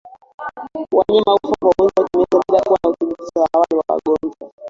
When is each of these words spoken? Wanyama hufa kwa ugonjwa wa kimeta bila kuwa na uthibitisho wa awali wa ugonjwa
Wanyama 0.97 1.31
hufa 1.33 1.55
kwa 1.59 1.69
ugonjwa 1.69 2.03
wa 2.03 2.09
kimeta 2.09 2.39
bila 2.47 2.61
kuwa 2.63 2.79
na 2.83 2.89
uthibitisho 2.89 3.39
wa 3.39 3.49
awali 3.53 3.75
wa 3.75 3.95
ugonjwa 3.97 4.51